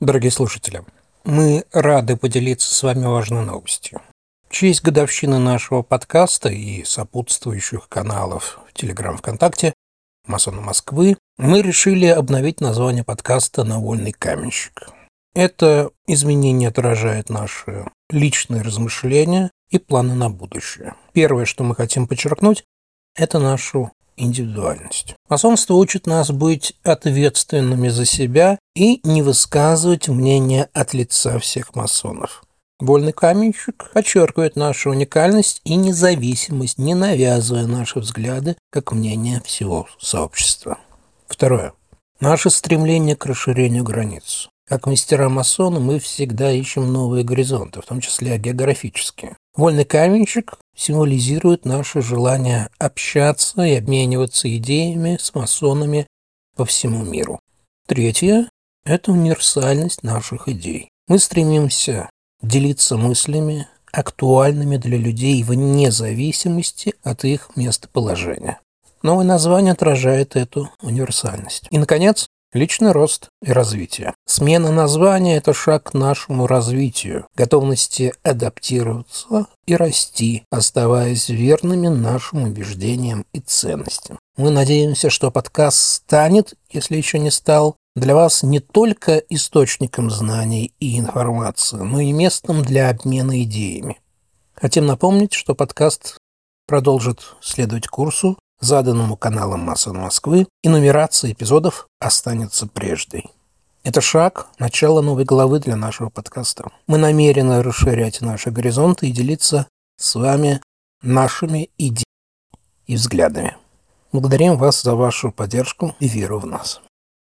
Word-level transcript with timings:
Дорогие 0.00 0.30
слушатели, 0.30 0.82
мы 1.24 1.64
рады 1.72 2.16
поделиться 2.16 2.74
с 2.74 2.82
вами 2.82 3.04
важной 3.04 3.44
новостью. 3.44 4.00
В 4.48 4.50
честь 4.50 4.82
годовщины 4.82 5.38
нашего 5.38 5.82
подкаста 5.82 6.48
и 6.48 6.84
сопутствующих 6.84 7.86
каналов 7.86 8.60
в 8.66 8.72
Телеграм 8.72 9.18
ВКонтакте 9.18 9.74
«Масоны 10.26 10.62
Москвы» 10.62 11.18
мы 11.36 11.60
решили 11.60 12.06
обновить 12.06 12.62
название 12.62 13.04
подкаста 13.04 13.62
на 13.62 13.78
«Вольный 13.78 14.12
каменщик». 14.12 14.88
Это 15.34 15.90
изменение 16.06 16.70
отражает 16.70 17.28
наши 17.28 17.86
личные 18.08 18.62
размышления 18.62 19.50
и 19.68 19.78
планы 19.78 20.14
на 20.14 20.30
будущее. 20.30 20.94
Первое, 21.12 21.44
что 21.44 21.62
мы 21.62 21.74
хотим 21.74 22.06
подчеркнуть, 22.06 22.64
это 23.16 23.38
нашу 23.38 23.92
индивидуальность. 24.20 25.14
Масонство 25.28 25.74
учит 25.74 26.06
нас 26.06 26.30
быть 26.30 26.74
ответственными 26.82 27.88
за 27.88 28.04
себя 28.04 28.58
и 28.74 29.00
не 29.04 29.22
высказывать 29.22 30.08
мнение 30.08 30.68
от 30.72 30.94
лица 30.94 31.38
всех 31.38 31.74
масонов. 31.74 32.42
Вольный 32.80 33.12
каменщик 33.12 33.90
подчеркивает 33.92 34.56
нашу 34.56 34.90
уникальность 34.90 35.60
и 35.64 35.76
независимость, 35.76 36.78
не 36.78 36.94
навязывая 36.94 37.66
наши 37.66 38.00
взгляды 38.00 38.56
как 38.70 38.92
мнение 38.92 39.42
всего 39.44 39.86
сообщества. 40.00 40.78
Второе. 41.26 41.74
Наше 42.20 42.48
стремление 42.48 43.16
к 43.16 43.26
расширению 43.26 43.84
границ. 43.84 44.48
Как 44.66 44.86
мастера-масоны 44.86 45.80
мы 45.80 45.98
всегда 45.98 46.52
ищем 46.52 46.92
новые 46.92 47.24
горизонты, 47.24 47.82
в 47.82 47.86
том 47.86 48.00
числе 48.00 48.38
географические. 48.38 49.36
Вольный 49.56 49.84
каменщик 49.84 50.59
символизирует 50.76 51.64
наше 51.64 52.02
желание 52.02 52.68
общаться 52.78 53.62
и 53.62 53.74
обмениваться 53.74 54.54
идеями 54.56 55.18
с 55.20 55.34
масонами 55.34 56.06
по 56.56 56.64
всему 56.64 57.04
миру. 57.04 57.40
Третье– 57.86 58.48
это 58.84 59.12
универсальность 59.12 60.02
наших 60.02 60.48
идей. 60.48 60.88
Мы 61.08 61.18
стремимся 61.18 62.08
делиться 62.42 62.96
мыслями, 62.96 63.68
актуальными 63.92 64.76
для 64.76 64.96
людей 64.96 65.42
вне 65.42 65.90
зависимости 65.90 66.94
от 67.02 67.24
их 67.24 67.50
местоположения. 67.56 68.60
Новое 69.02 69.24
название 69.24 69.72
отражает 69.72 70.36
эту 70.36 70.70
универсальность. 70.82 71.66
И, 71.70 71.78
наконец, 71.78 72.28
Личный 72.52 72.90
рост 72.90 73.28
и 73.44 73.52
развитие. 73.52 74.12
Смена 74.26 74.72
названия– 74.72 75.36
это 75.38 75.54
шаг 75.54 75.90
к 75.90 75.94
нашему 75.94 76.48
развитию, 76.48 77.28
готовности 77.36 78.12
адаптироваться 78.24 79.46
и 79.66 79.76
расти, 79.76 80.42
оставаясь 80.50 81.28
верными 81.28 81.86
нашим 81.86 82.42
убеждениям 82.42 83.24
и 83.32 83.38
ценностям. 83.38 84.18
Мы 84.36 84.50
надеемся, 84.50 85.10
что 85.10 85.30
подкаст 85.30 85.78
станет, 85.78 86.54
если 86.72 86.96
еще 86.96 87.20
не 87.20 87.30
стал, 87.30 87.76
для 87.94 88.16
вас 88.16 88.42
не 88.42 88.58
только 88.58 89.18
источником 89.28 90.10
знаний 90.10 90.72
и 90.80 90.98
информации, 90.98 91.76
но 91.76 92.00
и 92.00 92.10
местом 92.10 92.62
для 92.62 92.90
обмена 92.90 93.44
идеями. 93.44 94.00
Хотим 94.54 94.86
напомнить, 94.86 95.34
что 95.34 95.54
подкаст 95.54 96.18
продолжит 96.66 97.36
следовать 97.40 97.86
курсу 97.86 98.36
заданному 98.60 99.16
каналом 99.16 99.60
«Массон 99.60 99.98
Москвы», 99.98 100.46
и 100.62 100.68
нумерация 100.68 101.32
эпизодов 101.32 101.86
останется 102.00 102.66
прежней. 102.66 103.30
Это 103.82 104.00
шаг, 104.00 104.46
начало 104.58 105.00
новой 105.00 105.24
главы 105.24 105.58
для 105.58 105.74
нашего 105.74 106.10
подкаста. 106.10 106.70
Мы 106.86 106.98
намерены 106.98 107.62
расширять 107.62 108.20
наши 108.20 108.50
горизонты 108.50 109.08
и 109.08 109.12
делиться 109.12 109.66
с 109.96 110.14
вами 110.14 110.60
нашими 111.02 111.70
идеями 111.78 112.04
и 112.86 112.96
взглядами. 112.96 113.56
Благодарим 114.12 114.56
вас 114.56 114.82
за 114.82 114.94
вашу 114.94 115.32
поддержку 115.32 115.94
и 115.98 116.08
веру 116.08 116.40
в 116.40 116.46
нас. 116.46 116.80